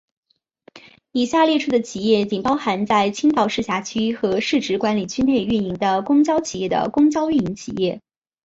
[1.11, 8.01] 以下列出的企业仅包含在青岛市辖区和市直管理区内运营的公交企业的公交运营企业。